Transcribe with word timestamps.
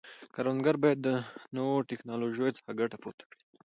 کروندګر 0.35 0.75
باید 0.83 0.99
د 1.01 1.09
نوو 1.55 1.85
ټکنالوژیو 1.89 2.55
څخه 2.57 2.71
ګټه 2.81 2.97
پورته 3.03 3.23
کړي. 3.29 3.39